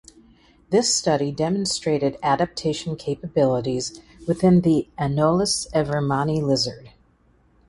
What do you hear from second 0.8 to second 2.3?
study demonstrated